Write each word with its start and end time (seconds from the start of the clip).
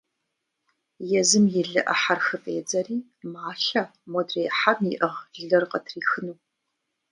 Езым 1.19 1.45
и 1.59 1.61
лы 1.71 1.81
Ӏыхьэр 1.87 2.19
хыфӀедзэри, 2.25 2.97
малъэ, 3.31 3.83
модрей 4.11 4.49
хьэм 4.57 4.79
иӀыгъ 4.95 5.19
лыр 5.47 5.63
къытрихыну. 5.71 6.37